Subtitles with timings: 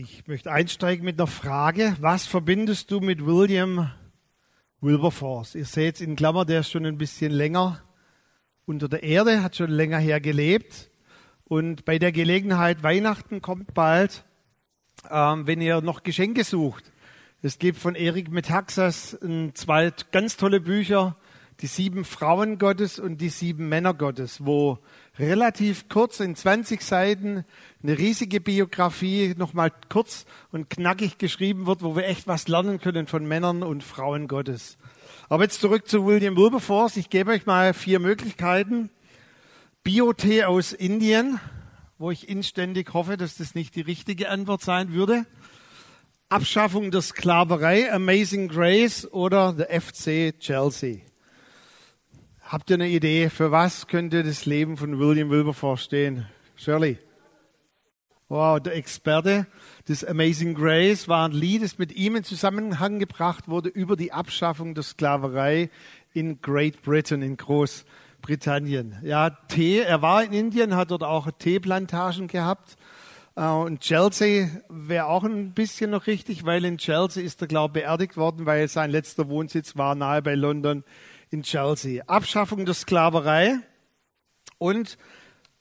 [0.00, 1.96] Ich möchte einsteigen mit einer Frage.
[1.98, 3.90] Was verbindest du mit William
[4.80, 5.56] Wilberforce?
[5.56, 7.82] Ihr seht in Klammer, der ist schon ein bisschen länger
[8.64, 10.88] unter der Erde, hat schon länger her gelebt.
[11.42, 14.24] Und bei der Gelegenheit Weihnachten kommt bald,
[15.10, 16.92] ähm, wenn ihr noch Geschenke sucht.
[17.42, 19.18] Es gibt von Erik Metaxas
[19.54, 21.16] zwei ganz tolle Bücher,
[21.60, 24.78] die sieben Frauen Gottes und die sieben Männer Gottes, wo
[25.18, 27.44] relativ kurz in 20 Seiten
[27.82, 33.08] eine riesige Biografie nochmal kurz und knackig geschrieben wird, wo wir echt was lernen können
[33.08, 34.78] von Männern und Frauen Gottes.
[35.28, 36.96] Aber jetzt zurück zu William Wilberforce.
[36.96, 38.90] Ich gebe euch mal vier Möglichkeiten.
[39.82, 41.40] Biotee aus Indien,
[41.98, 45.26] wo ich inständig hoffe, dass das nicht die richtige Antwort sein würde.
[46.28, 51.07] Abschaffung der Sklaverei, Amazing Grace oder der FC Chelsea.
[52.50, 56.24] Habt ihr eine Idee, für was könnte das Leben von William Wilberforce stehen?
[56.56, 56.96] Shirley.
[58.30, 59.46] Wow, der Experte
[59.86, 64.14] des Amazing Grace war ein Lied, das mit ihm in Zusammenhang gebracht wurde über die
[64.14, 65.68] Abschaffung der Sklaverei
[66.14, 68.96] in Great Britain, in Großbritannien.
[69.02, 72.78] Ja, Tee, er war in Indien, hat dort auch Teeplantagen gehabt.
[73.36, 77.80] Äh, und Chelsea wäre auch ein bisschen noch richtig, weil in Chelsea ist er, glaube
[77.80, 80.82] ich, beerdigt worden, weil sein letzter Wohnsitz war nahe bei London
[81.30, 82.02] in Chelsea.
[82.06, 83.58] Abschaffung der Sklaverei
[84.58, 84.98] und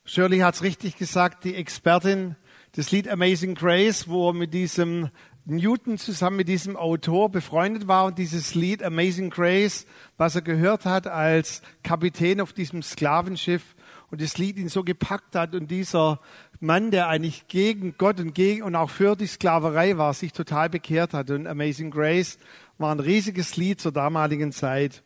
[0.05, 2.35] Shirley hat es richtig gesagt, die Expertin
[2.75, 5.09] des Lied Amazing Grace, wo er mit diesem
[5.49, 9.85] Newton zusammen mit diesem Autor befreundet war und dieses Lied Amazing Grace,
[10.17, 13.75] was er gehört hat als Kapitän auf diesem Sklavenschiff
[14.11, 16.19] und das Lied ihn so gepackt hat und dieser
[16.59, 20.69] Mann, der eigentlich gegen Gott und gegen und auch für die Sklaverei war, sich total
[20.69, 22.37] bekehrt hat und Amazing Grace
[22.77, 25.03] war ein riesiges Lied zur damaligen Zeit.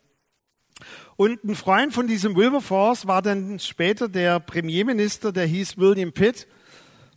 [1.15, 6.47] Und ein Freund von diesem Wilberforce war dann später der Premierminister, der hieß William Pitt.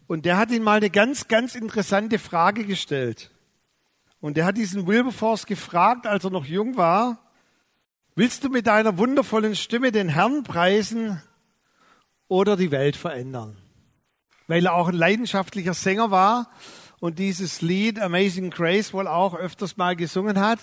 [0.07, 3.31] Und der hat ihn mal eine ganz, ganz interessante Frage gestellt.
[4.21, 7.19] Und der hat diesen Wilberforce gefragt, als er noch jung war,
[8.15, 11.23] willst du mit deiner wundervollen Stimme den Herrn preisen
[12.29, 13.57] oder die Welt verändern?
[14.47, 16.51] Weil er auch ein leidenschaftlicher Sänger war
[17.01, 20.59] und dieses Lied Amazing Grace wohl auch öfters mal gesungen hat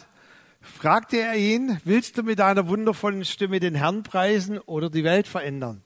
[0.61, 5.27] fragte er ihn, willst du mit deiner wundervollen Stimme den Herrn preisen oder die Welt
[5.27, 5.81] verändern?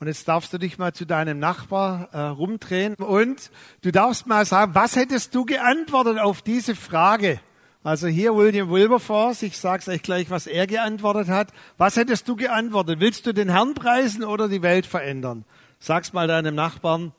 [0.00, 4.44] Und jetzt darfst du dich mal zu deinem Nachbar äh, rumdrehen und du darfst mal
[4.44, 7.38] sagen, was hättest du geantwortet auf diese Frage?
[7.84, 11.52] Also hier William Wilberforce, ich sag's euch gleich, was er geantwortet hat.
[11.78, 13.00] Was hättest du geantwortet?
[13.00, 15.44] Willst du den Herrn preisen oder die Welt verändern?
[15.78, 17.12] Sag's mal deinem Nachbarn.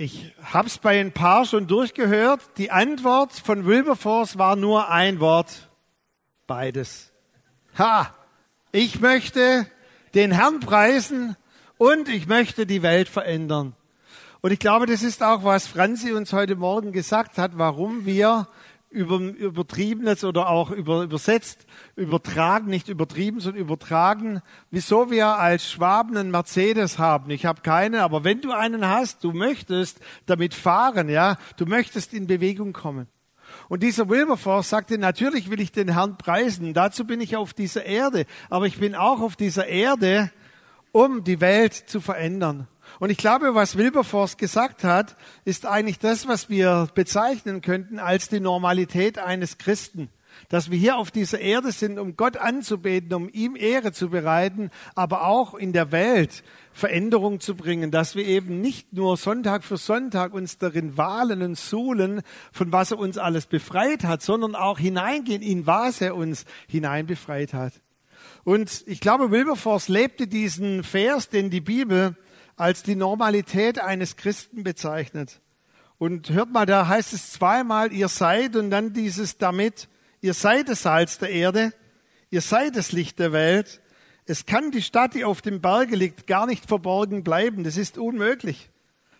[0.00, 2.40] Ich habe es bei ein paar schon durchgehört.
[2.56, 5.68] Die Antwort von Wilberforce war nur ein Wort.
[6.46, 7.12] Beides.
[7.76, 8.14] Ha!
[8.72, 9.66] Ich möchte
[10.14, 11.36] den Herrn preisen
[11.76, 13.76] und ich möchte die Welt verändern.
[14.40, 18.48] Und ich glaube, das ist auch, was Franzi uns heute Morgen gesagt hat, warum wir
[18.90, 26.16] über, übertriebenes oder auch über, übersetzt, übertragen, nicht übertrieben, sondern übertragen, wieso wir als Schwaben
[26.16, 27.30] einen Mercedes haben.
[27.30, 32.12] Ich habe keinen, aber wenn du einen hast, du möchtest damit fahren, ja, du möchtest
[32.12, 33.06] in Bewegung kommen.
[33.68, 37.84] Und dieser Wilberforce sagte, natürlich will ich den Herrn preisen, dazu bin ich auf dieser
[37.84, 40.30] Erde, aber ich bin auch auf dieser Erde,
[40.92, 42.66] um die Welt zu verändern.
[43.00, 45.16] Und ich glaube, was Wilberforce gesagt hat,
[45.46, 50.10] ist eigentlich das, was wir bezeichnen könnten als die Normalität eines Christen.
[50.50, 54.70] Dass wir hier auf dieser Erde sind, um Gott anzubeten, um ihm Ehre zu bereiten,
[54.94, 56.44] aber auch in der Welt
[56.74, 61.56] Veränderung zu bringen, dass wir eben nicht nur Sonntag für Sonntag uns darin wahlen und
[61.56, 62.20] suhlen,
[62.52, 67.06] von was er uns alles befreit hat, sondern auch hineingehen in was er uns hinein
[67.06, 67.72] befreit hat.
[68.44, 72.14] Und ich glaube, Wilberforce lebte diesen Vers, den die Bibel
[72.60, 75.40] als die Normalität eines Christen bezeichnet.
[75.96, 79.88] Und hört mal, da heißt es zweimal, ihr seid und dann dieses damit,
[80.20, 81.72] ihr seid das Salz der Erde,
[82.28, 83.80] ihr seid das Licht der Welt.
[84.26, 87.64] Es kann die Stadt, die auf dem Berge liegt, gar nicht verborgen bleiben.
[87.64, 88.68] Das ist unmöglich.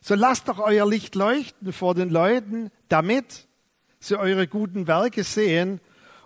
[0.03, 3.49] So lasst doch euer Licht leuchten vor den Leuten, damit
[4.01, 5.81] sie eure guten Werke sehen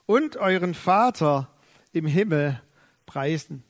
[0.06, 1.48] und euren Vater
[1.92, 2.60] im Himmel
[3.06, 3.62] preisen.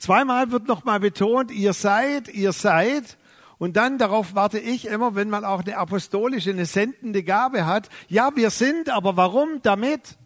[0.00, 3.18] Zweimal wird nochmal betont, ihr seid, ihr seid.
[3.58, 7.90] Und dann, darauf warte ich immer, wenn man auch eine apostolische, eine sendende Gabe hat.
[8.08, 9.60] Ja, wir sind, aber warum?
[9.62, 10.16] Damit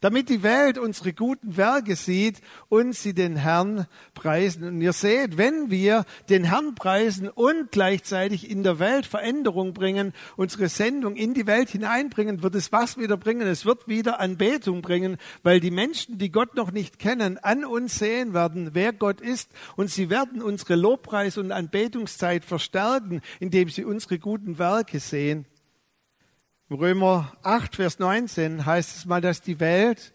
[0.00, 4.64] damit die Welt unsere guten Werke sieht und sie den Herrn preisen.
[4.64, 10.12] Und ihr seht, wenn wir den Herrn preisen und gleichzeitig in der Welt Veränderung bringen,
[10.36, 13.46] unsere Sendung in die Welt hineinbringen, wird es was wieder bringen?
[13.46, 17.98] Es wird wieder Anbetung bringen, weil die Menschen, die Gott noch nicht kennen, an uns
[17.98, 23.84] sehen werden, wer Gott ist und sie werden unsere Lobpreis- und Anbetungszeit verstärken, indem sie
[23.84, 25.46] unsere guten Werke sehen.
[26.70, 30.12] Römer 8, Vers 19 heißt es mal, dass die Welt,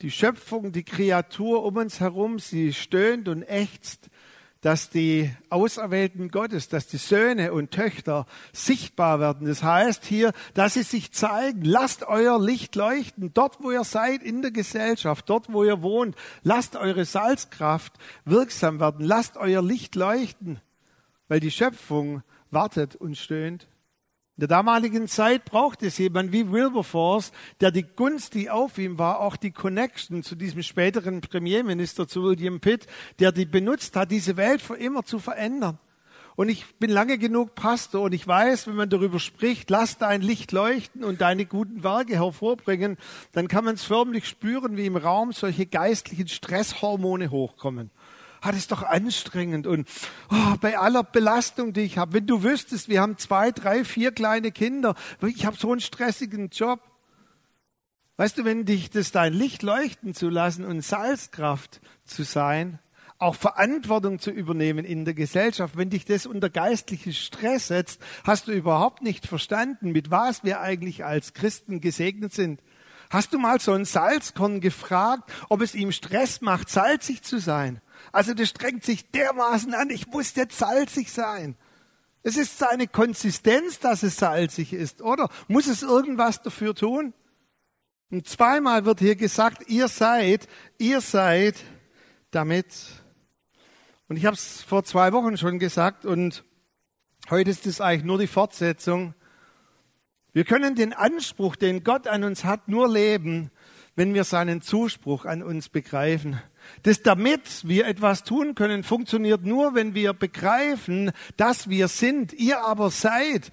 [0.00, 4.10] die Schöpfung, die Kreatur um uns herum, sie stöhnt und ächzt,
[4.62, 9.46] dass die Auserwählten Gottes, dass die Söhne und Töchter sichtbar werden.
[9.46, 11.64] Das heißt hier, dass sie sich zeigen.
[11.64, 16.16] Lasst euer Licht leuchten, dort wo ihr seid in der Gesellschaft, dort wo ihr wohnt.
[16.42, 17.92] Lasst eure Salzkraft
[18.24, 19.06] wirksam werden.
[19.06, 20.60] Lasst euer Licht leuchten,
[21.28, 23.68] weil die Schöpfung wartet und stöhnt.
[24.42, 27.30] In der damaligen Zeit brauchte es jemand wie Wilberforce,
[27.60, 32.24] der die Gunst, die auf ihm war, auch die Connection zu diesem späteren Premierminister, zu
[32.24, 32.88] William Pitt,
[33.20, 35.78] der die benutzt hat, diese Welt für immer zu verändern.
[36.34, 40.22] Und ich bin lange genug Pastor und ich weiß, wenn man darüber spricht, lass dein
[40.22, 42.96] Licht leuchten und deine guten Werke hervorbringen,
[43.30, 47.92] dann kann man es förmlich spüren, wie im Raum solche geistlichen Stresshormone hochkommen
[48.42, 49.88] ah, das ist doch anstrengend und
[50.30, 54.12] oh, bei aller Belastung, die ich habe, wenn du wüsstest, wir haben zwei, drei, vier
[54.12, 54.94] kleine Kinder,
[55.26, 56.80] ich habe so einen stressigen Job.
[58.18, 62.78] Weißt du, wenn dich das dein Licht leuchten zu lassen und Salzkraft zu sein,
[63.18, 68.48] auch Verantwortung zu übernehmen in der Gesellschaft, wenn dich das unter geistlichen Stress setzt, hast
[68.48, 72.60] du überhaupt nicht verstanden, mit was wir eigentlich als Christen gesegnet sind.
[73.10, 77.80] Hast du mal so ein Salzkorn gefragt, ob es ihm Stress macht, salzig zu sein?
[78.10, 81.56] Also das strengt sich dermaßen an, ich muss jetzt salzig sein.
[82.22, 85.28] Es ist seine Konsistenz, dass es salzig ist, oder?
[85.48, 87.14] Muss es irgendwas dafür tun?
[88.10, 90.46] Und zweimal wird hier gesagt, ihr seid,
[90.78, 91.56] ihr seid
[92.30, 92.66] damit.
[94.08, 96.44] Und ich habe es vor zwei Wochen schon gesagt und
[97.30, 99.14] heute ist es eigentlich nur die Fortsetzung.
[100.32, 103.50] Wir können den Anspruch, den Gott an uns hat, nur leben,
[103.96, 106.40] wenn wir seinen Zuspruch an uns begreifen.
[106.82, 112.64] Das damit wir etwas tun können, funktioniert nur, wenn wir begreifen, dass wir sind, ihr
[112.64, 113.52] aber seid.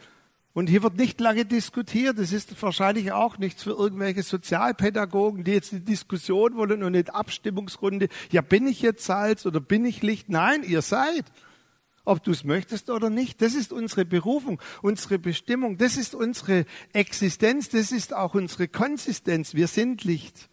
[0.54, 2.18] Und hier wird nicht lange diskutiert.
[2.18, 7.14] Das ist wahrscheinlich auch nichts für irgendwelche Sozialpädagogen, die jetzt eine Diskussion wollen und eine
[7.14, 8.10] Abstimmungsrunde.
[8.32, 10.30] Ja, bin ich jetzt Salz oder bin ich Licht?
[10.30, 11.26] Nein, ihr seid.
[12.04, 13.42] Ob du es möchtest oder nicht.
[13.42, 15.78] Das ist unsere Berufung, unsere Bestimmung.
[15.78, 17.70] Das ist unsere Existenz.
[17.70, 19.54] Das ist auch unsere Konsistenz.
[19.54, 20.50] Wir sind Licht.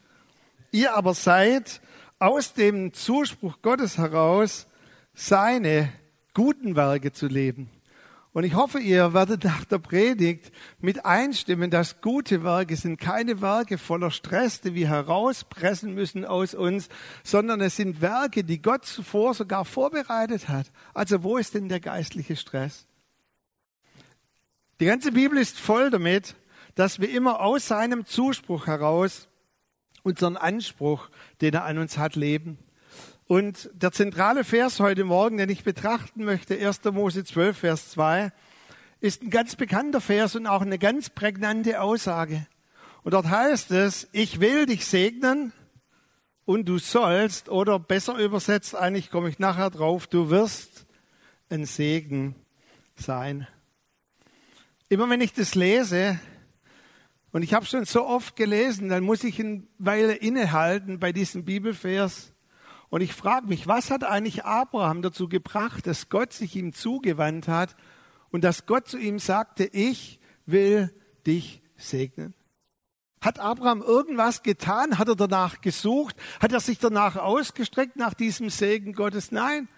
[0.71, 1.81] Ihr aber seid
[2.19, 4.67] aus dem Zuspruch Gottes heraus
[5.15, 5.93] seine
[6.35, 7.71] guten Werke zu leben.
[8.33, 13.41] Und ich hoffe, ihr werdet nach der Predigt mit einstimmen, dass gute Werke sind keine
[13.41, 16.91] Werke voller Stress, die wir herauspressen müssen aus uns,
[17.25, 20.71] sondern es sind Werke, die Gott zuvor sogar vorbereitet hat.
[20.93, 22.87] Also wo ist denn der geistliche Stress?
[24.81, 26.35] Die ganze Bibel ist voll damit,
[26.75, 29.29] dass wir immer aus seinem Zuspruch heraus
[30.07, 31.11] unseren Anspruch,
[31.41, 32.59] den er an uns hat, leben.
[33.27, 36.85] Und der zentrale Vers heute Morgen, den ich betrachten möchte, 1.
[36.93, 38.31] Mose 12, Vers 2,
[39.01, 42.47] ist ein ganz bekannter Vers und auch eine ganz prägnante Aussage.
[43.03, 45.53] Und dort heißt es, ich will dich segnen
[46.45, 50.87] und du sollst, oder besser übersetzt, eigentlich komme ich nachher drauf, du wirst
[51.51, 52.37] ein Segen
[52.95, 53.49] sein.
[54.89, 56.21] Immer wenn ich das lese,
[57.37, 61.45] und ich habe schon so oft gelesen, dann muss ich eine Weile innehalten bei diesem
[61.45, 62.33] Bibelvers.
[62.89, 67.47] Und ich frage mich, was hat eigentlich Abraham dazu gebracht, dass Gott sich ihm zugewandt
[67.47, 67.77] hat
[68.31, 70.91] und dass Gott zu ihm sagte, ich will
[71.27, 72.33] dich segnen?
[73.21, 74.99] Hat Abraham irgendwas getan?
[74.99, 76.17] Hat er danach gesucht?
[76.41, 79.31] Hat er sich danach ausgestreckt nach diesem Segen Gottes?
[79.31, 79.69] Nein.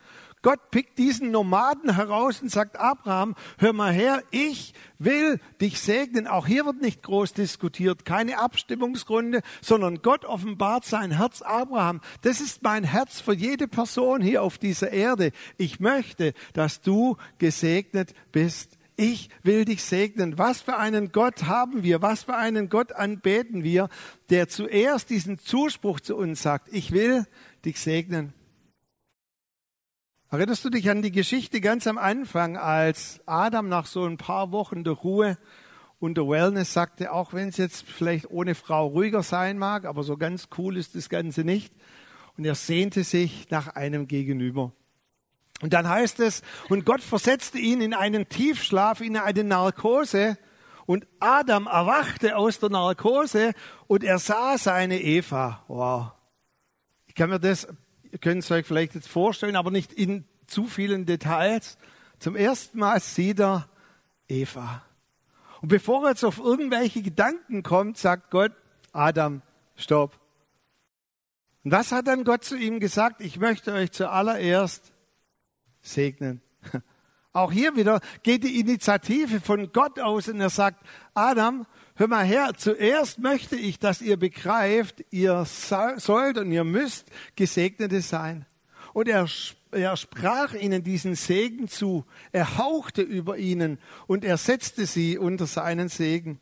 [0.42, 6.26] Gott pickt diesen Nomaden heraus und sagt, Abraham, hör mal her, ich will dich segnen.
[6.26, 11.42] Auch hier wird nicht groß diskutiert, keine Abstimmungsgründe, sondern Gott offenbart sein Herz.
[11.42, 15.32] Abraham, das ist mein Herz für jede Person hier auf dieser Erde.
[15.56, 18.78] Ich möchte, dass du gesegnet bist.
[18.96, 20.38] Ich will dich segnen.
[20.38, 22.02] Was für einen Gott haben wir?
[22.02, 23.88] Was für einen Gott anbeten wir,
[24.28, 26.68] der zuerst diesen Zuspruch zu uns sagt.
[26.72, 27.24] Ich will
[27.64, 28.34] dich segnen.
[30.30, 34.52] Erinnerst du dich an die Geschichte ganz am Anfang, als Adam nach so ein paar
[34.52, 35.38] Wochen der Ruhe
[36.00, 40.02] und der Wellness sagte, auch wenn es jetzt vielleicht ohne Frau ruhiger sein mag, aber
[40.02, 41.72] so ganz cool ist das Ganze nicht.
[42.36, 44.72] Und er sehnte sich nach einem Gegenüber.
[45.62, 50.36] Und dann heißt es, und Gott versetzte ihn in einen Tiefschlaf, in eine Narkose,
[50.88, 53.52] Und Adam erwachte aus der Narkose
[53.88, 55.62] und er sah seine Eva.
[55.68, 56.12] Wow.
[57.06, 57.68] Ich kann mir das,
[58.12, 61.78] ihr könnt es euch vielleicht jetzt vorstellen, aber nicht in zu vielen Details.
[62.18, 63.68] Zum ersten Mal sieht er
[64.28, 64.82] Eva.
[65.60, 68.52] Und bevor er jetzt auf irgendwelche Gedanken kommt, sagt Gott,
[68.92, 69.42] Adam,
[69.76, 70.18] stopp.
[71.64, 73.20] Und was hat dann Gott zu ihm gesagt?
[73.20, 74.92] Ich möchte euch zuallererst
[75.80, 76.40] segnen.
[77.32, 80.82] Auch hier wieder geht die Initiative von Gott aus und er sagt,
[81.14, 87.06] Adam, hör mal her, zuerst möchte ich, dass ihr begreift, ihr sollt und ihr müsst
[87.36, 88.46] Gesegnete sein.
[88.94, 89.28] Und er,
[89.70, 95.46] er sprach ihnen diesen Segen zu, er hauchte über ihnen und er setzte sie unter
[95.46, 96.40] seinen Segen.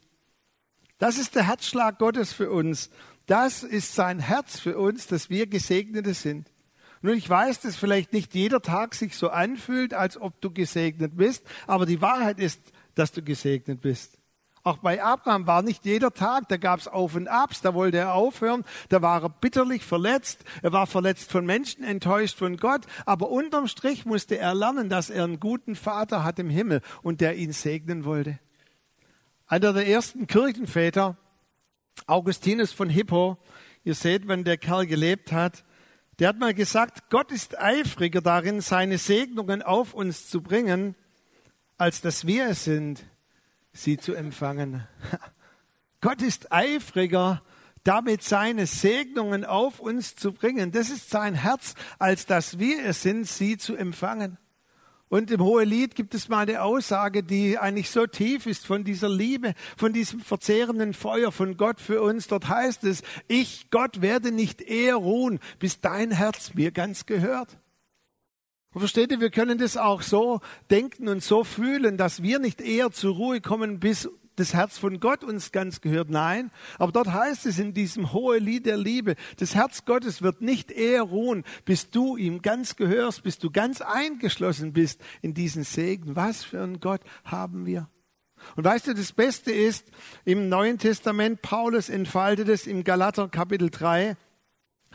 [0.98, 2.90] Das ist der Herzschlag Gottes für uns.
[3.26, 6.50] Das ist sein Herz für uns, dass wir Gesegnete sind.
[7.06, 11.16] Nun, ich weiß, dass vielleicht nicht jeder Tag sich so anfühlt, als ob du gesegnet
[11.16, 12.60] bist, aber die Wahrheit ist,
[12.96, 14.18] dass du gesegnet bist.
[14.64, 17.98] Auch bei Abraham war nicht jeder Tag, da gab es Auf und Abs, da wollte
[17.98, 22.86] er aufhören, da war er bitterlich verletzt, er war verletzt von Menschen, enttäuscht von Gott,
[23.04, 27.20] aber unterm Strich musste er lernen, dass er einen guten Vater hat im Himmel und
[27.20, 28.40] der ihn segnen wollte.
[29.46, 31.16] Einer der ersten Kirchenväter,
[32.08, 33.38] Augustinus von Hippo,
[33.84, 35.62] ihr seht, wenn der Kerl gelebt hat,
[36.18, 40.94] der hat mal gesagt, Gott ist eifriger darin, seine Segnungen auf uns zu bringen,
[41.76, 43.04] als dass wir es sind,
[43.72, 44.86] sie zu empfangen.
[46.00, 47.42] Gott ist eifriger,
[47.84, 50.72] damit seine Segnungen auf uns zu bringen.
[50.72, 54.38] Das ist sein Herz, als dass wir es sind, sie zu empfangen.
[55.08, 59.08] Und im Hohelied gibt es mal eine Aussage, die eigentlich so tief ist von dieser
[59.08, 62.26] Liebe, von diesem verzehrenden Feuer von Gott für uns.
[62.26, 67.56] Dort heißt es, ich, Gott, werde nicht eher ruhen, bis dein Herz mir ganz gehört.
[68.72, 72.60] Und versteht ihr, wir können das auch so denken und so fühlen, dass wir nicht
[72.60, 76.10] eher zur Ruhe kommen, bis das Herz von Gott uns ganz gehört.
[76.10, 80.40] Nein, aber dort heißt es in diesem hohe Lied der Liebe, das Herz Gottes wird
[80.40, 85.64] nicht eher ruhen, bis du ihm ganz gehörst, bis du ganz eingeschlossen bist in diesen
[85.64, 86.16] Segen.
[86.16, 87.88] Was für ein Gott haben wir?
[88.54, 89.86] Und weißt du, das Beste ist,
[90.24, 94.16] im Neuen Testament, Paulus entfaltet es im Galater Kapitel 3,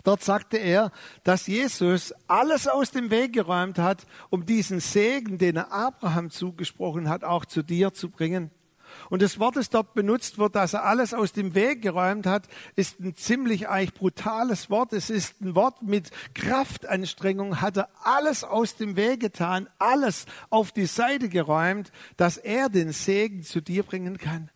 [0.03, 0.91] Dort sagte er,
[1.23, 7.07] dass Jesus alles aus dem Weg geräumt hat, um diesen Segen, den er Abraham zugesprochen
[7.07, 8.49] hat, auch zu dir zu bringen.
[9.11, 12.47] Und das Wort, das dort benutzt wird, dass er alles aus dem Weg geräumt hat,
[12.77, 14.93] ist ein ziemlich eigentlich brutales Wort.
[14.93, 20.71] Es ist ein Wort mit Kraftanstrengung, hat er alles aus dem Weg getan, alles auf
[20.71, 24.49] die Seite geräumt, dass er den Segen zu dir bringen kann.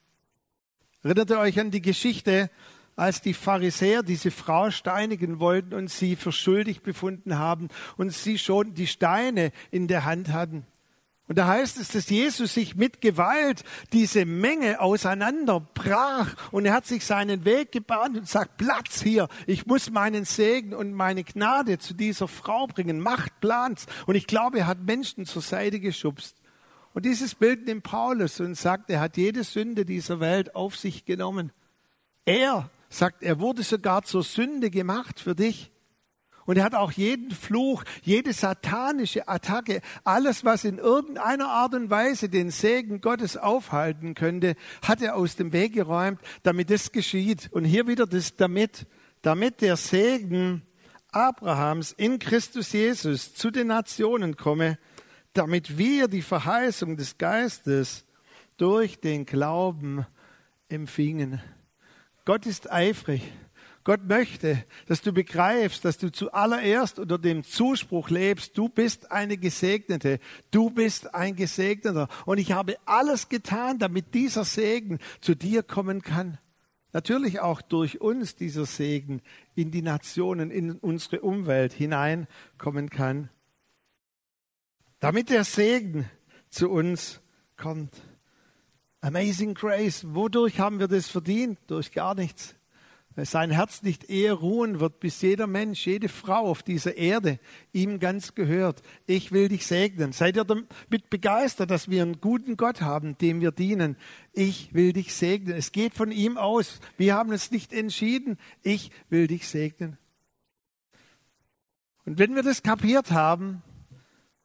[1.04, 2.50] Erinnert ihr euch an die Geschichte,
[2.96, 8.38] als die Pharisäer diese Frau steinigen wollten und sie für schuldig befunden haben und sie
[8.38, 10.66] schon die Steine in der Hand hatten?
[11.27, 13.63] Und da heißt es, dass Jesus sich mit Gewalt
[13.94, 19.65] diese Menge auseinanderbrach und er hat sich seinen Weg gebahnt und sagt, Platz hier, ich
[19.65, 23.88] muss meinen Segen und meine Gnade zu dieser Frau bringen, macht Plans.
[24.05, 26.36] Und ich glaube, er hat Menschen zur Seite geschubst.
[26.94, 31.05] Und dieses Bild nimmt Paulus und sagt, er hat jede Sünde dieser Welt auf sich
[31.05, 31.51] genommen.
[32.24, 35.72] Er sagt, er wurde sogar zur Sünde gemacht für dich.
[36.46, 41.90] Und er hat auch jeden Fluch, jede satanische Attacke, alles, was in irgendeiner Art und
[41.90, 47.50] Weise den Segen Gottes aufhalten könnte, hat er aus dem Weg geräumt, damit das geschieht.
[47.52, 48.86] Und hier wieder das damit,
[49.24, 50.62] damit der Segen
[51.12, 54.78] Abrahams in Christus Jesus zu den Nationen komme,
[55.34, 58.06] damit wir die Verheißung des Geistes
[58.58, 60.06] durch den Glauben
[60.70, 61.42] empfingen.
[62.24, 63.24] Gott ist eifrig
[63.86, 69.38] Gott möchte, dass du begreifst, dass du zuallererst unter dem Zuspruch lebst, du bist eine
[69.38, 72.10] Gesegnete, du bist ein Gesegneter.
[72.25, 76.39] Und ich habe alles getan, damit dieser Segen zu dir kommen kann.
[76.94, 79.22] Natürlich auch durch uns dieser Segen
[79.54, 83.30] in die Nationen, in unsere Umwelt hineinkommen kann.
[85.00, 86.10] Damit der Segen
[86.50, 87.22] zu uns
[87.56, 87.94] kommt.
[89.01, 90.08] Amazing Grace.
[90.15, 91.60] Wodurch haben wir das verdient?
[91.68, 92.56] Durch gar nichts
[93.24, 97.39] sein Herz nicht eher ruhen wird, bis jeder Mensch, jede Frau auf dieser Erde
[97.72, 98.81] ihm ganz gehört.
[99.07, 100.12] Ich will dich segnen.
[100.12, 103.95] Seid ihr damit begeistert, dass wir einen guten Gott haben, dem wir dienen?
[104.34, 105.55] Ich will dich segnen.
[105.55, 106.81] Es geht von ihm aus.
[106.98, 108.38] Wir haben es nicht entschieden.
[108.63, 109.98] Ich will dich segnen.
[112.05, 113.63] Und wenn wir das kapiert haben,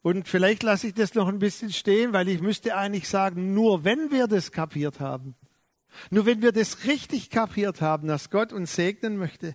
[0.02, 3.84] und vielleicht lasse ich das noch ein bisschen stehen, weil ich müsste eigentlich sagen, nur
[3.84, 5.34] wenn wir das kapiert haben,
[6.10, 9.54] nur wenn wir das richtig kapiert haben, dass Gott uns segnen möchte,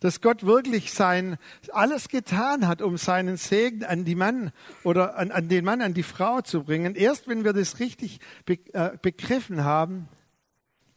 [0.00, 1.38] dass Gott wirklich sein
[1.72, 4.52] alles getan hat, um seinen Segen an die Mann
[4.84, 6.94] oder an, an den Mann, an die Frau zu bringen.
[6.94, 10.08] Erst wenn wir das richtig be, äh, begriffen haben,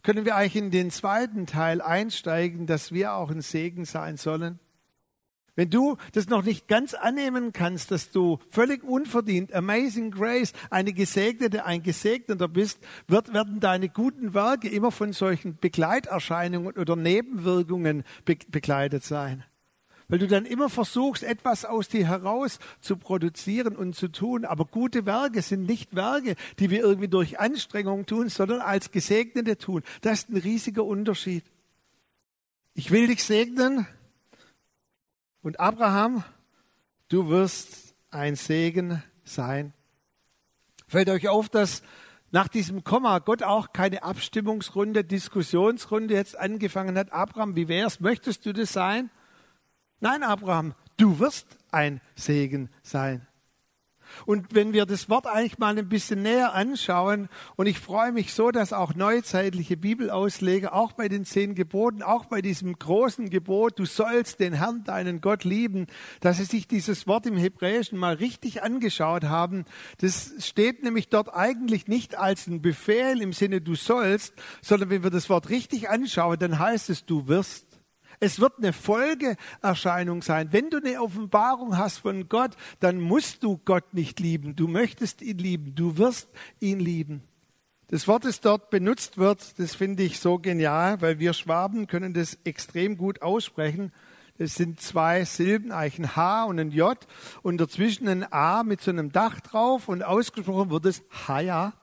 [0.03, 4.59] können wir eigentlich in den zweiten Teil einsteigen, dass wir auch ein Segen sein sollen.
[5.61, 10.91] Wenn du das noch nicht ganz annehmen kannst, dass du völlig unverdient, Amazing Grace, eine
[10.91, 18.05] Gesegnete, ein Gesegneter bist, wird, werden deine guten Werke immer von solchen Begleiterscheinungen oder Nebenwirkungen
[18.25, 19.43] be begleitet sein.
[20.07, 24.45] Weil du dann immer versuchst, etwas aus dir heraus zu produzieren und zu tun.
[24.45, 29.59] Aber gute Werke sind nicht Werke, die wir irgendwie durch Anstrengung tun, sondern als Gesegnete
[29.59, 29.83] tun.
[30.01, 31.43] Das ist ein riesiger Unterschied.
[32.73, 33.85] Ich will dich segnen,
[35.41, 36.23] und Abraham,
[37.09, 39.73] du wirst ein Segen sein.
[40.87, 41.83] Fällt euch auf, dass
[42.31, 47.11] nach diesem Komma Gott auch keine Abstimmungsrunde, Diskussionsrunde jetzt angefangen hat.
[47.11, 47.99] Abraham, wie wär's?
[47.99, 49.09] Möchtest du das sein?
[49.99, 53.27] Nein, Abraham, du wirst ein Segen sein.
[54.25, 58.33] Und wenn wir das Wort eigentlich mal ein bisschen näher anschauen, und ich freue mich
[58.33, 63.79] so, dass auch neuzeitliche Bibelausleger, auch bei den zehn Geboten, auch bei diesem großen Gebot,
[63.79, 65.87] du sollst den Herrn, deinen Gott lieben,
[66.19, 69.65] dass sie sich dieses Wort im Hebräischen mal richtig angeschaut haben.
[69.99, 75.03] Das steht nämlich dort eigentlich nicht als ein Befehl im Sinne du sollst, sondern wenn
[75.03, 77.70] wir das Wort richtig anschauen, dann heißt es du wirst.
[78.21, 80.53] Es wird eine Folgeerscheinung sein.
[80.53, 84.55] Wenn du eine Offenbarung hast von Gott, dann musst du Gott nicht lieben.
[84.55, 85.73] Du möchtest ihn lieben.
[85.73, 87.23] Du wirst ihn lieben.
[87.87, 92.13] Das Wort, das dort benutzt wird, das finde ich so genial, weil wir Schwaben können
[92.13, 93.91] das extrem gut aussprechen.
[94.37, 96.97] Das sind zwei Silben, eigentlich ein H und ein J
[97.41, 101.73] und dazwischen ein A mit so einem Dach drauf und ausgesprochen wird es Haya.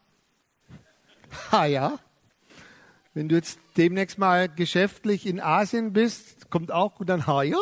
[1.50, 1.98] Haya.
[3.14, 7.58] Wenn du jetzt demnächst mal geschäftlich in Asien bist, kommt auch gut an Haya.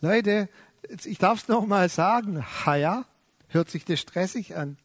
[0.00, 0.48] Leute,
[1.04, 3.06] ich darf es noch mal sagen, Haya
[3.48, 4.76] hört sich das stressig an.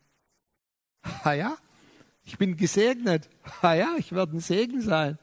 [1.03, 1.57] Haya,
[2.23, 3.29] ich bin gesegnet.
[3.61, 5.19] Haya, ich werde ein Segen sein.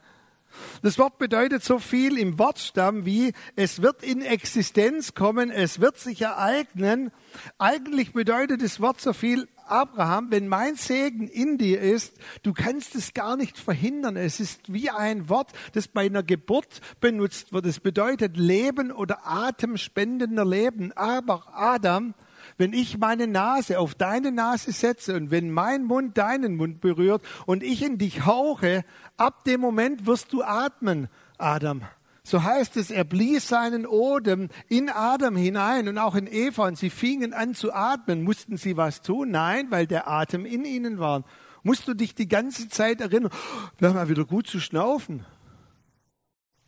[0.83, 5.99] Das Wort bedeutet so viel im Wortstamm wie es wird in Existenz kommen, es wird
[5.99, 7.13] sich ereignen.
[7.59, 12.95] Eigentlich bedeutet das Wort so viel Abraham, wenn mein Segen in dir ist, du kannst
[12.95, 14.17] es gar nicht verhindern.
[14.17, 17.67] Es ist wie ein Wort, das bei einer Geburt benutzt wird.
[17.67, 20.93] Es bedeutet Leben oder atemspendender Leben.
[20.93, 22.15] Aber Adam,
[22.59, 27.23] wenn ich meine Nase auf deine Nase setze und wenn mein Mund deinen Mund berührt
[27.47, 28.85] und ich in dich hauche,
[29.17, 31.83] ab dem Moment wirst du atmen, Adam.
[32.30, 36.78] So heißt es, er blies seinen Odem in Adam hinein und auch in Eva und
[36.78, 38.23] sie fingen an zu atmen.
[38.23, 39.32] Mussten sie was tun?
[39.32, 41.25] Nein, weil der Atem in ihnen war.
[41.64, 43.32] Musst du dich die ganze Zeit erinnern,
[43.78, 45.26] wir haben mal wieder gut zu schnaufen.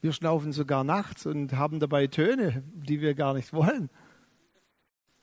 [0.00, 3.88] Wir schnaufen sogar nachts und haben dabei Töne, die wir gar nicht wollen.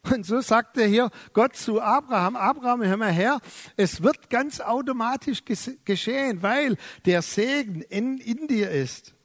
[0.09, 3.41] Und so sagte hier Gott zu Abraham, Abraham, hör mal her,
[3.75, 5.43] es wird ganz automatisch
[5.83, 9.15] geschehen, weil der Segen in, in dir ist.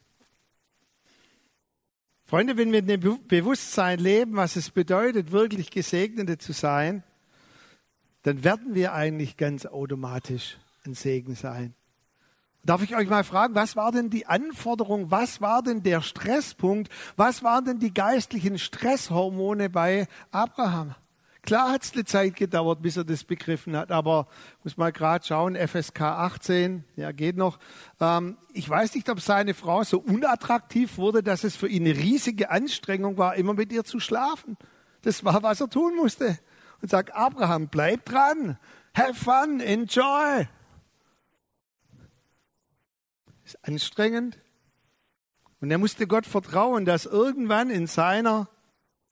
[2.35, 7.05] Freunde, wenn wir in dem Bewusstsein leben, was es bedeutet, wirklich Gesegnete zu sein,
[8.25, 11.75] dann werden wir eigentlich ganz automatisch ein Segen sein.
[12.64, 16.90] Darf ich euch mal fragen, was war denn die Anforderung, was war denn der Stresspunkt,
[17.14, 20.97] was waren denn die geistlichen Stresshormone bei Abraham?
[21.45, 24.29] Klar hat es eine Zeit gedauert, bis er das begriffen hat, aber
[24.63, 27.59] muss mal gerade schauen, FSK 18, ja geht noch.
[28.01, 31.99] Ähm, ich weiß nicht, ob seine Frau so unattraktiv wurde, dass es für ihn eine
[31.99, 34.57] riesige Anstrengung war, immer mit ihr zu schlafen.
[35.03, 36.39] Das war, was er tun musste.
[36.81, 38.59] Und sagt, Abraham, bleib dran,
[38.97, 40.49] have fun, enjoy.
[43.45, 44.39] Ist anstrengend.
[45.61, 48.49] Und er musste Gott vertrauen, dass irgendwann in seiner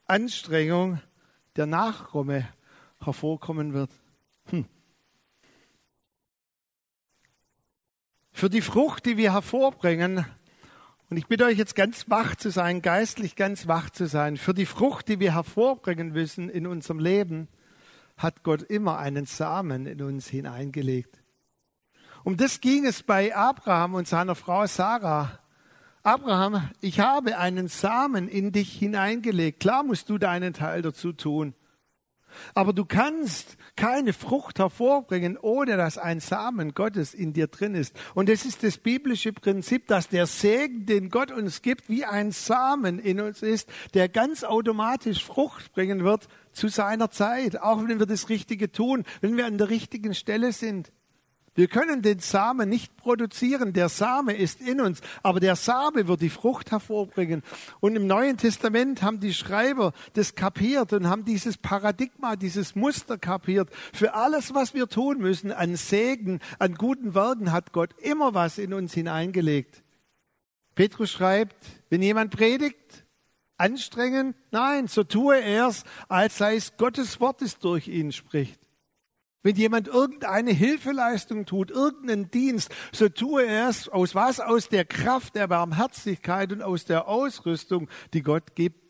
[0.07, 0.99] Anstrengung
[1.57, 2.49] der Nachkomme
[3.01, 3.91] hervorkommen wird.
[4.47, 4.67] Hm.
[8.33, 10.25] Für die Frucht, die wir hervorbringen,
[11.11, 14.55] und ich bitte euch jetzt ganz wach zu sein, geistlich ganz wach zu sein, für
[14.55, 17.49] die Frucht, die wir hervorbringen müssen in unserem Leben,
[18.17, 21.23] hat Gott immer einen Samen in uns hineingelegt.
[22.25, 25.39] Um das ging es bei Abraham und seiner Frau Sarah.
[26.05, 29.61] Abraham, ich habe einen Samen in dich hineingelegt.
[29.61, 31.55] Klar musst du deinen Teil dazu tun.
[32.55, 37.95] Aber du kannst keine Frucht hervorbringen, ohne dass ein Samen Gottes in dir drin ist.
[38.15, 42.33] Und es ist das biblische Prinzip, dass der Segen, den Gott uns gibt, wie ein
[42.33, 47.99] Samen in uns ist, der ganz automatisch Frucht bringen wird zu seiner Zeit, auch wenn
[47.99, 50.91] wir das Richtige tun, wenn wir an der richtigen Stelle sind.
[51.55, 53.75] Wir können den Samen nicht produzieren.
[53.75, 57.43] Der Same ist in uns, aber der Same wird die Frucht hervorbringen.
[57.81, 63.19] Und im Neuen Testament haben die Schreiber das kapiert und haben dieses Paradigma, dieses Muster
[63.19, 63.69] kapiert.
[63.93, 68.57] Für alles, was wir tun müssen, an Segen, an guten Werken hat Gott immer was
[68.57, 69.83] in uns hineingelegt.
[70.75, 71.57] Petrus schreibt,
[71.91, 73.05] wenn jemand predigt,
[73.59, 78.59] anstrengend, nein, so tue er es, als sei es Gottes Wort, das durch ihn spricht.
[79.43, 84.39] Wenn jemand irgendeine Hilfeleistung tut, irgendeinen Dienst, so tue er es aus was?
[84.39, 88.83] Aus der Kraft der Barmherzigkeit und aus der Ausrüstung, die Gott gibt.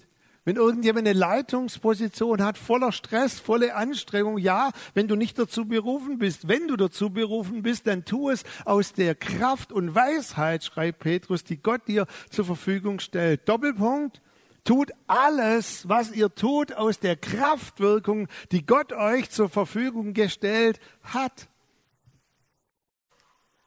[0.44, 6.18] Wenn irgendjemand eine Leitungsposition hat, voller Stress, volle Anstrengung, ja, wenn du nicht dazu berufen
[6.18, 10.98] bist, wenn du dazu berufen bist, dann tu es aus der Kraft und Weisheit, schreibt
[10.98, 13.48] Petrus, die Gott dir zur Verfügung stellt.
[13.48, 14.20] Doppelpunkt.
[14.64, 21.48] Tut alles, was ihr tut, aus der Kraftwirkung, die Gott euch zur Verfügung gestellt hat.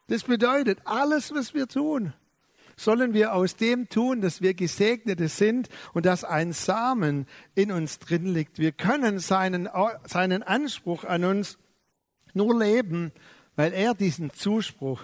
[0.07, 2.13] Das bedeutet, alles, was wir tun,
[2.77, 7.99] sollen wir aus dem tun, dass wir Gesegnete sind und dass ein Samen in uns
[7.99, 8.59] drin liegt.
[8.59, 9.69] Wir können seinen,
[10.05, 11.57] seinen Anspruch an uns
[12.33, 13.11] nur leben,
[13.55, 15.01] weil er diesen Zuspruch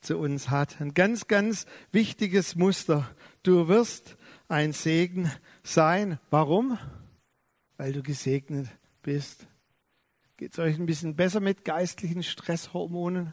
[0.00, 0.80] zu uns hat.
[0.80, 3.08] Ein ganz, ganz wichtiges Muster.
[3.42, 4.16] Du wirst
[4.50, 5.30] ein Segen
[5.62, 6.18] sein.
[6.30, 6.78] Warum?
[7.76, 8.68] Weil du gesegnet
[9.02, 9.46] bist.
[10.36, 13.32] Geht es euch ein bisschen besser mit geistlichen Stresshormonen?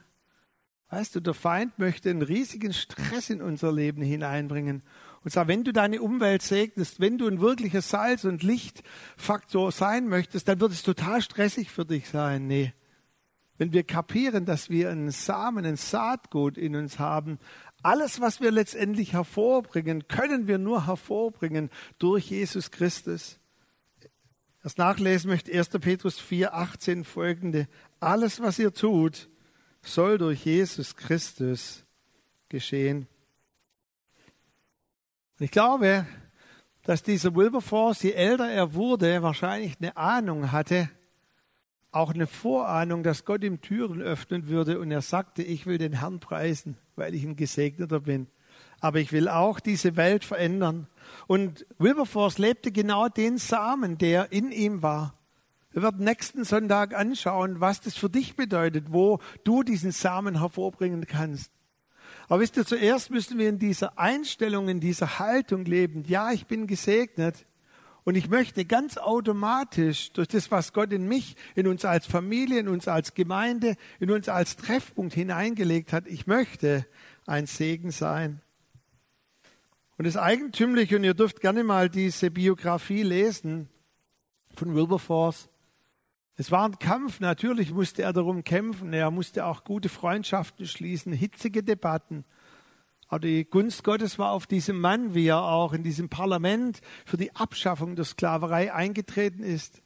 [0.90, 4.84] Weißt du, der Feind möchte einen riesigen Stress in unser Leben hineinbringen.
[5.24, 10.08] Und zwar, wenn du deine Umwelt segnest, wenn du ein wirklicher Salz- und Lichtfaktor sein
[10.08, 12.48] möchtest, dann wird es total stressig für dich sein.
[12.48, 12.74] Nee.
[13.58, 17.40] Wenn wir kapieren, dass wir einen Samen, ein Saatgut in uns haben,
[17.84, 23.40] alles, was wir letztendlich hervorbringen, können wir nur hervorbringen durch Jesus Christus.
[24.64, 25.70] Das Nachlesen möchte 1.
[25.70, 27.68] Petrus 4, 18 folgende.
[28.00, 29.30] Alles, was ihr tut,
[29.82, 31.86] soll durch Jesus Christus
[32.50, 33.08] geschehen.
[35.40, 36.06] Und ich glaube,
[36.84, 40.90] dass dieser Wilberforce, je älter er wurde, wahrscheinlich eine Ahnung hatte,
[41.92, 45.94] auch eine Vorahnung, dass Gott ihm Türen öffnen würde und er sagte, ich will den
[45.94, 48.28] Herrn preisen, weil ich ein Gesegneter bin.
[48.80, 50.88] Aber ich will auch diese Welt verändern.
[51.26, 55.14] Und Wilberforce lebte genau den Samen, der in ihm war.
[55.72, 61.06] Wir werden nächsten Sonntag anschauen, was das für dich bedeutet, wo du diesen Samen hervorbringen
[61.06, 61.52] kannst.
[62.28, 66.04] Aber wisst ihr, zuerst müssen wir in dieser Einstellung, in dieser Haltung leben.
[66.08, 67.46] Ja, ich bin gesegnet.
[68.08, 72.62] Und ich möchte ganz automatisch durch das, was Gott in mich, in uns als Familie,
[72.62, 76.86] in uns als Gemeinde, in uns als Treffpunkt hineingelegt hat, ich möchte
[77.26, 78.42] ein Segen sein.
[79.98, 83.68] Und das Eigentümliche, und ihr dürft gerne mal diese Biografie lesen
[84.56, 85.50] von Wilberforce.
[86.38, 91.12] Es war ein Kampf, natürlich musste er darum kämpfen, er musste auch gute Freundschaften schließen,
[91.12, 92.24] hitzige Debatten.
[93.08, 97.18] Aber die Gunst Gottes war auf diesem Mann, wie er auch in diesem Parlament für
[97.18, 99.82] die Abschaffung der Sklaverei eingetreten ist.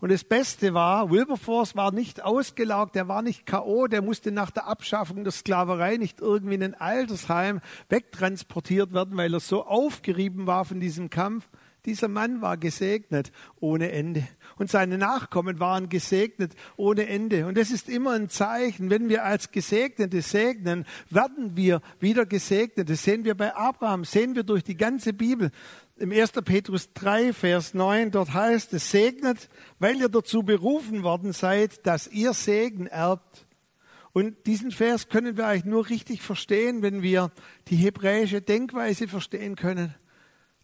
[0.00, 4.52] Und das Beste war, Wilberforce war nicht ausgelaugt, der war nicht K.O., der musste nach
[4.52, 10.46] der Abschaffung der Sklaverei nicht irgendwie in ein Altersheim wegtransportiert werden, weil er so aufgerieben
[10.46, 11.48] war von diesem Kampf.
[11.84, 14.26] Dieser Mann war gesegnet ohne Ende.
[14.56, 17.46] Und seine Nachkommen waren gesegnet ohne Ende.
[17.46, 18.90] Und das ist immer ein Zeichen.
[18.90, 22.90] Wenn wir als Gesegnete segnen, werden wir wieder gesegnet.
[22.90, 25.50] Das sehen wir bei Abraham, sehen wir durch die ganze Bibel.
[25.96, 26.32] Im 1.
[26.44, 32.06] Petrus 3, Vers 9, dort heißt es, segnet, weil ihr dazu berufen worden seid, dass
[32.06, 33.46] ihr Segen erbt.
[34.12, 37.30] Und diesen Vers können wir eigentlich nur richtig verstehen, wenn wir
[37.68, 39.94] die hebräische Denkweise verstehen können.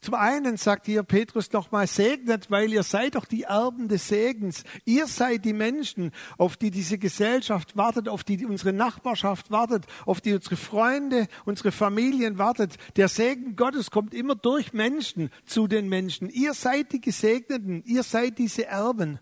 [0.05, 4.65] Zum einen sagt hier Petrus nochmal, segnet, weil ihr seid doch die Erben des Segens.
[4.85, 10.21] Ihr seid die Menschen, auf die diese Gesellschaft wartet, auf die unsere Nachbarschaft wartet, auf
[10.21, 12.77] die unsere Freunde, unsere Familien wartet.
[12.97, 16.29] Der Segen Gottes kommt immer durch Menschen zu den Menschen.
[16.29, 19.21] Ihr seid die Gesegneten, ihr seid diese Erben.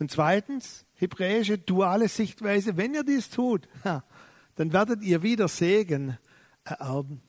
[0.00, 6.18] Und zweitens, hebräische duale Sichtweise, wenn ihr dies tut, dann werdet ihr wieder Segen
[6.64, 7.22] ererben.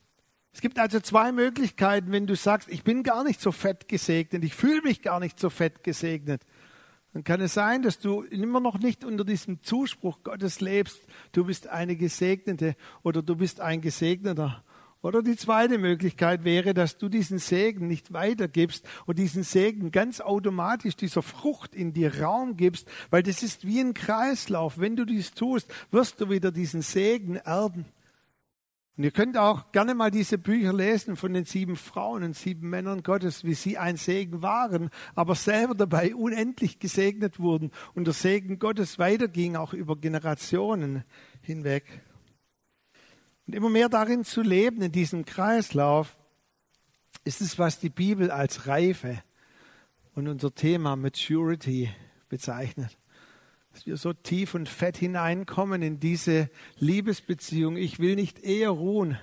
[0.52, 4.44] Es gibt also zwei Möglichkeiten, wenn du sagst, ich bin gar nicht so fett gesegnet,
[4.44, 6.42] ich fühle mich gar nicht so fett gesegnet.
[7.12, 11.00] Dann kann es sein, dass du immer noch nicht unter diesem Zuspruch Gottes lebst,
[11.32, 14.62] du bist eine Gesegnete oder du bist ein Gesegneter.
[15.02, 20.20] Oder die zweite Möglichkeit wäre, dass du diesen Segen nicht weitergibst und diesen Segen ganz
[20.20, 24.78] automatisch dieser Frucht in dir Raum gibst, weil das ist wie ein Kreislauf.
[24.78, 27.86] Wenn du dies tust, wirst du wieder diesen Segen erben.
[29.00, 32.68] Und ihr könnt auch gerne mal diese Bücher lesen von den sieben Frauen und sieben
[32.68, 38.12] Männern Gottes, wie sie ein Segen waren, aber selber dabei unendlich gesegnet wurden und der
[38.12, 41.02] Segen Gottes weiterging auch über Generationen
[41.40, 42.02] hinweg.
[43.46, 46.18] Und immer mehr darin zu leben, in diesem Kreislauf,
[47.24, 49.22] ist es, was die Bibel als Reife
[50.14, 51.88] und unser Thema Maturity
[52.28, 52.99] bezeichnet.
[53.80, 57.78] Dass wir so tief und fett hineinkommen in diese Liebesbeziehung.
[57.78, 59.16] Ich will nicht eher ruhen,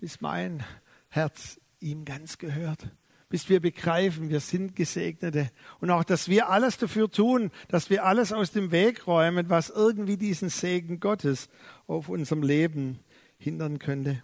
[0.00, 0.64] bis mein
[1.10, 2.88] Herz ihm ganz gehört.
[3.28, 5.50] Bis wir begreifen, wir sind Gesegnete.
[5.80, 9.68] Und auch, dass wir alles dafür tun, dass wir alles aus dem Weg räumen, was
[9.68, 11.50] irgendwie diesen Segen Gottes
[11.86, 13.00] auf unserem Leben
[13.36, 14.22] hindern könnte.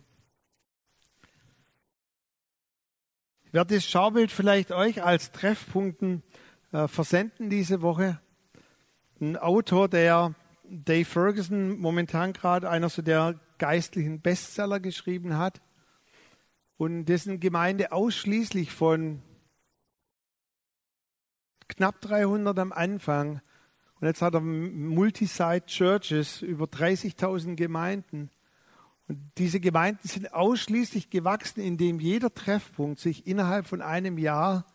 [3.44, 6.22] Ich werde das Schaubild vielleicht euch als Treffpunkten
[6.72, 8.22] äh, versenden diese Woche.
[9.18, 15.62] Ein Autor, der Dave Ferguson momentan gerade einer so der geistlichen Bestseller geschrieben hat.
[16.76, 19.22] Und dessen Gemeinde ausschließlich von
[21.68, 23.40] knapp 300 am Anfang.
[24.00, 28.30] Und jetzt hat er Multisite Churches über 30.000 Gemeinden.
[29.08, 34.66] Und diese Gemeinden sind ausschließlich gewachsen, indem jeder Treffpunkt sich innerhalb von einem Jahr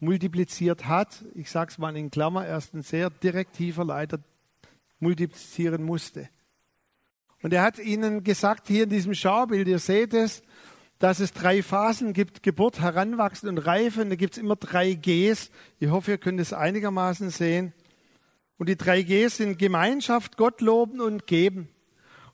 [0.00, 1.24] multipliziert hat.
[1.34, 4.20] Ich sage es mal in Klammer, erst ein sehr direktiver Leiter
[5.00, 6.28] multiplizieren musste.
[7.42, 10.42] Und er hat ihnen gesagt, hier in diesem Schaubild, ihr seht es,
[10.98, 14.02] dass es drei Phasen gibt, Geburt, Heranwachsen und Reife.
[14.02, 15.50] Und da gibt es immer drei Gs.
[15.78, 17.72] Ich hoffe, ihr könnt es einigermaßen sehen.
[18.58, 21.68] Und die drei Gs sind Gemeinschaft, Gott loben und geben.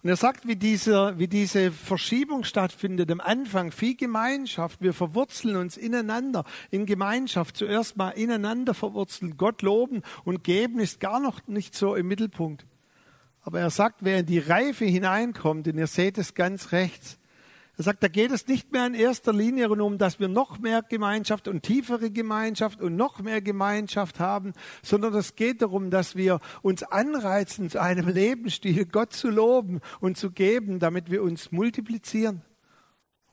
[0.05, 3.11] Und er sagt, wie diese, wie diese Verschiebung stattfindet.
[3.11, 4.83] Am Anfang viel Gemeinschaft.
[4.83, 7.57] Wir verwurzeln uns ineinander in Gemeinschaft.
[7.57, 9.39] Zuerst mal ineinander verwurzeln.
[9.39, 12.67] Gott loben und geben ist gar noch nicht so im Mittelpunkt.
[13.41, 17.19] Aber er sagt, wer in die Reife hineinkommt, und ihr seht es ganz rechts,
[17.77, 20.83] er sagt, da geht es nicht mehr in erster Linie um, dass wir noch mehr
[20.83, 26.41] Gemeinschaft und tiefere Gemeinschaft und noch mehr Gemeinschaft haben, sondern es geht darum, dass wir
[26.63, 32.43] uns anreizen, zu einem Lebensstil Gott zu loben und zu geben, damit wir uns multiplizieren.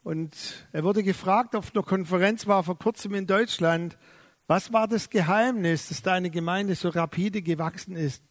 [0.04, 3.99] Und er wurde gefragt, auf einer Konferenz war vor kurzem in Deutschland,
[4.47, 8.23] was war das Geheimnis, dass deine Gemeinde so rapide gewachsen ist?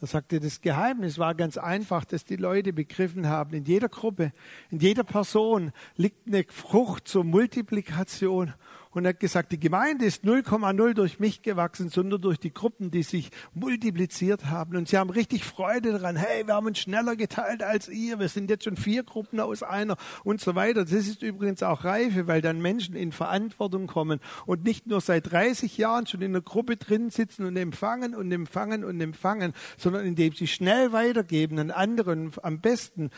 [0.00, 4.32] Er sagte, das Geheimnis war ganz einfach, dass die Leute begriffen haben, in jeder Gruppe,
[4.70, 8.52] in jeder Person liegt eine Frucht zur Multiplikation
[8.94, 13.02] und hat gesagt, die Gemeinde ist 0,0 durch mich gewachsen, sondern durch die Gruppen, die
[13.02, 14.76] sich multipliziert haben.
[14.76, 16.16] Und sie haben richtig Freude daran.
[16.16, 18.20] Hey, wir haben uns schneller geteilt als ihr.
[18.20, 20.84] Wir sind jetzt schon vier Gruppen aus einer und so weiter.
[20.84, 25.30] Das ist übrigens auch Reife, weil dann Menschen in Verantwortung kommen und nicht nur seit
[25.30, 30.06] 30 Jahren schon in einer Gruppe drin sitzen und empfangen und empfangen und empfangen, sondern
[30.06, 33.10] indem sie schnell weitergeben an anderen, am besten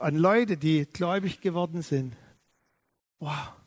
[0.00, 2.16] an Leute, die gläubig geworden sind.
[3.18, 3.59] Wow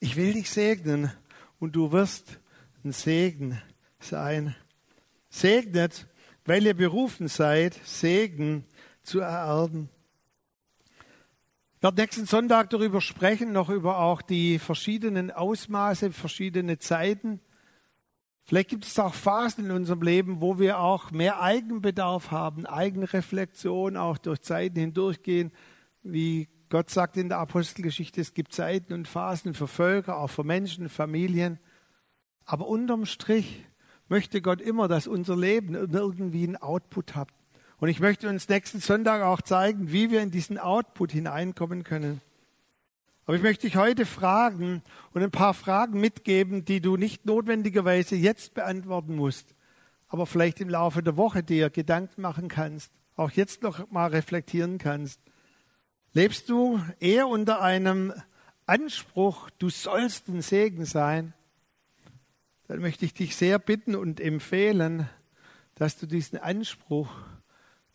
[0.00, 1.10] ich will dich segnen
[1.58, 2.38] und du wirst
[2.84, 3.60] ein Segen
[3.98, 4.54] sein.
[5.28, 6.06] Segnet,
[6.44, 8.64] weil ihr berufen seid, Segen
[9.02, 9.88] zu ererben.
[11.76, 17.40] Ich werde nächsten Sonntag darüber sprechen, noch über auch die verschiedenen Ausmaße, verschiedene Zeiten.
[18.44, 23.96] Vielleicht gibt es auch Phasen in unserem Leben, wo wir auch mehr Eigenbedarf haben, Eigenreflexion,
[23.96, 25.52] auch durch Zeiten hindurchgehen,
[26.02, 30.42] wie Gott sagt in der Apostelgeschichte, es gibt Zeiten und Phasen für Völker, auch für
[30.42, 31.60] Menschen, Familien.
[32.44, 33.64] Aber unterm Strich
[34.08, 37.28] möchte Gott immer, dass unser Leben irgendwie einen Output hat.
[37.78, 42.20] Und ich möchte uns nächsten Sonntag auch zeigen, wie wir in diesen Output hineinkommen können.
[43.26, 48.16] Aber ich möchte dich heute fragen und ein paar Fragen mitgeben, die du nicht notwendigerweise
[48.16, 49.54] jetzt beantworten musst,
[50.08, 54.78] aber vielleicht im Laufe der Woche dir Gedanken machen kannst, auch jetzt noch mal reflektieren
[54.78, 55.20] kannst.
[56.16, 58.10] Lebst du eher unter einem
[58.64, 61.34] Anspruch, du sollst ein Segen sein?
[62.68, 65.10] Dann möchte ich dich sehr bitten und empfehlen,
[65.74, 67.10] dass du diesen Anspruch,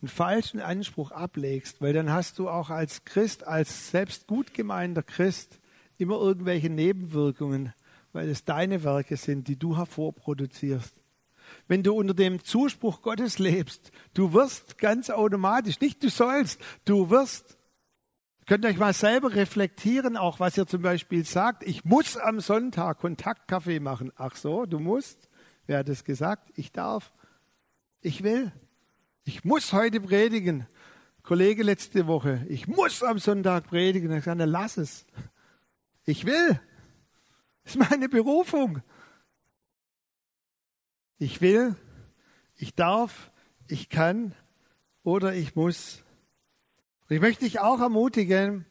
[0.00, 5.02] einen falschen Anspruch ablegst, weil dann hast du auch als Christ, als selbst gut gemeinter
[5.02, 5.58] Christ
[5.98, 7.74] immer irgendwelche Nebenwirkungen,
[8.12, 10.94] weil es deine Werke sind, die du hervorproduzierst.
[11.66, 17.10] Wenn du unter dem Zuspruch Gottes lebst, du wirst ganz automatisch, nicht du sollst, du
[17.10, 17.58] wirst
[18.46, 21.62] Könnt ihr euch mal selber reflektieren, auch was ihr zum Beispiel sagt.
[21.62, 24.12] Ich muss am Sonntag Kontaktkaffee machen.
[24.16, 25.28] Ach so, du musst?
[25.66, 26.50] Wer hat es gesagt?
[26.56, 27.12] Ich darf.
[28.00, 28.52] Ich will.
[29.24, 30.66] Ich muss heute predigen.
[31.22, 32.44] Kollege letzte Woche.
[32.48, 34.10] Ich muss am Sonntag predigen.
[34.12, 35.06] Ich sage, lass es.
[36.04, 36.60] Ich will.
[37.62, 38.82] Das ist meine Berufung.
[41.22, 41.76] Ich will,
[42.56, 43.30] ich darf,
[43.68, 44.34] ich kann
[45.04, 46.02] oder ich muss.
[47.08, 48.64] Ich möchte dich auch ermutigen,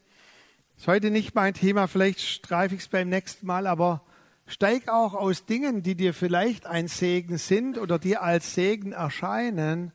[0.76, 4.04] ist heute nicht mein Thema, vielleicht streife ich es beim nächsten Mal, aber
[4.46, 9.92] steig auch aus Dingen, die dir vielleicht ein Segen sind oder dir als Segen erscheinen,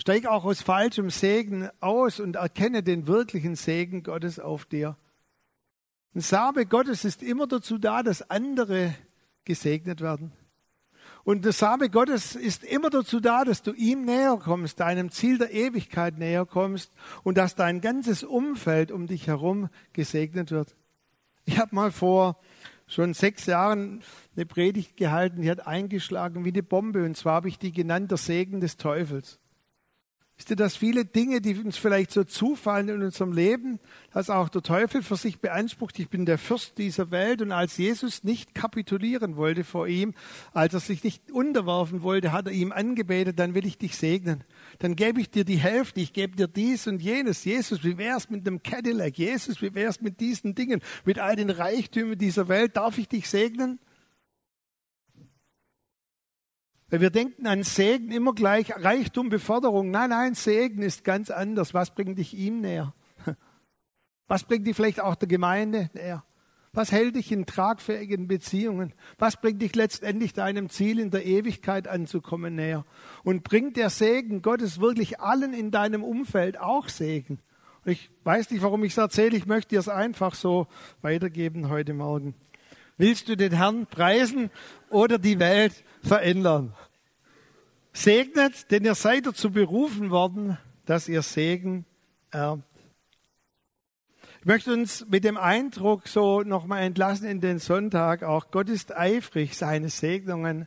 [0.00, 4.96] Steig auch aus falschem Segen aus und erkenne den wirklichen Segen Gottes auf dir.
[6.14, 8.94] Ein Same Gottes ist immer dazu da, dass andere
[9.44, 10.32] gesegnet werden.
[11.24, 15.38] Und der Same Gottes ist immer dazu da, dass du ihm näher kommst, deinem Ziel
[15.38, 20.74] der Ewigkeit näher kommst und dass dein ganzes Umfeld um dich herum gesegnet wird.
[21.44, 22.38] Ich habe mal vor
[22.86, 24.02] schon sechs Jahren
[24.34, 27.04] eine Predigt gehalten, die hat eingeschlagen wie eine Bombe.
[27.04, 29.38] Und zwar habe ich die genannt, der Segen des Teufels.
[30.40, 33.78] Wisst ihr, dass viele Dinge, die uns vielleicht so zufallen in unserem Leben,
[34.14, 37.42] dass auch der Teufel für sich beansprucht, ich bin der Fürst dieser Welt.
[37.42, 40.14] Und als Jesus nicht kapitulieren wollte vor ihm,
[40.54, 44.42] als er sich nicht unterwerfen wollte, hat er ihm angebetet, dann will ich dich segnen.
[44.78, 47.44] Dann gebe ich dir die Hälfte, ich gebe dir dies und jenes.
[47.44, 49.18] Jesus, wie wär's mit dem Cadillac?
[49.18, 50.80] Jesus, wie wär's mit diesen Dingen?
[51.04, 52.78] Mit all den Reichtümern dieser Welt?
[52.78, 53.78] Darf ich dich segnen?
[56.90, 59.90] Weil wir denken an Segen immer gleich Reichtum, Beförderung.
[59.90, 61.72] Nein, nein, Segen ist ganz anders.
[61.72, 62.94] Was bringt dich ihm näher?
[64.26, 66.24] Was bringt dich vielleicht auch der Gemeinde näher?
[66.72, 68.92] Was hält dich in tragfähigen Beziehungen?
[69.18, 72.84] Was bringt dich letztendlich deinem Ziel in der Ewigkeit anzukommen näher?
[73.24, 77.40] Und bringt der Segen Gottes wirklich allen in deinem Umfeld auch Segen?
[77.84, 79.36] Und ich weiß nicht, warum ich es erzähle.
[79.36, 80.68] Ich möchte dir es einfach so
[81.02, 82.34] weitergeben heute Morgen.
[82.98, 84.50] Willst du den Herrn preisen
[84.90, 85.72] oder die Welt
[86.02, 86.74] verändern?
[87.92, 91.84] Segnet, denn ihr seid dazu berufen worden, dass ihr Segen
[92.30, 92.62] erbt.
[94.40, 98.22] Ich möchte uns mit dem Eindruck so nochmal entlassen in den Sonntag.
[98.22, 100.66] Auch Gott ist eifrig, seine Segnungen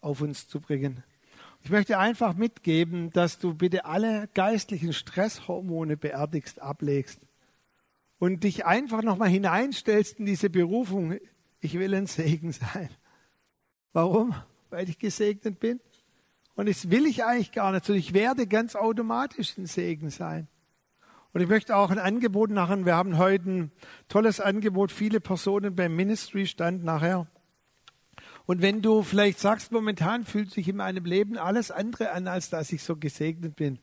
[0.00, 1.02] auf uns zu bringen.
[1.62, 7.20] Ich möchte einfach mitgeben, dass du bitte alle geistlichen Stresshormone beerdigst, ablegst
[8.18, 11.18] und dich einfach nochmal hineinstellst in diese Berufung
[11.60, 12.88] ich will ein Segen sein.
[13.92, 14.34] Warum?
[14.70, 15.80] Weil ich gesegnet bin.
[16.54, 17.92] Und das will ich eigentlich gar nicht so.
[17.92, 20.48] Ich werde ganz automatisch ein Segen sein.
[21.32, 22.86] Und ich möchte auch ein Angebot machen.
[22.86, 23.72] Wir haben heute ein
[24.08, 24.90] tolles Angebot.
[24.90, 27.26] Viele Personen beim Ministry stand nachher.
[28.46, 32.50] Und wenn du vielleicht sagst, momentan fühlt sich in meinem Leben alles andere an, als
[32.50, 33.78] dass ich so gesegnet bin.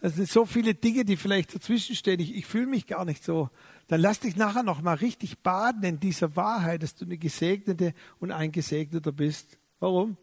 [0.00, 2.20] Es sind so viele Dinge, die vielleicht dazwischenstehen.
[2.20, 3.50] Ich, ich fühle mich gar nicht so
[3.88, 7.94] dann lass dich nachher noch mal richtig baden in dieser Wahrheit, dass du eine Gesegnete
[8.18, 9.58] und ein Gesegneter bist.
[9.78, 10.16] Warum?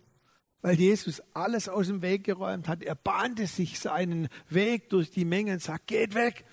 [0.62, 2.84] Weil Jesus alles aus dem Weg geräumt hat.
[2.84, 6.46] Er bahnte sich seinen Weg durch die Menge und sagt, geht weg.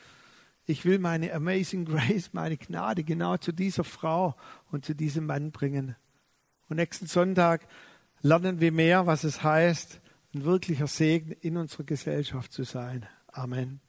[0.67, 4.37] Ich will meine Amazing Grace, meine Gnade genau zu dieser Frau
[4.71, 5.97] und zu diesem Mann bringen.
[6.69, 7.67] Und nächsten Sonntag
[8.23, 10.01] lernen wir mehr, was es heißt,
[10.35, 13.07] ein wirklicher Segen in unserer Gesellschaft zu sein.
[13.29, 13.81] Amen.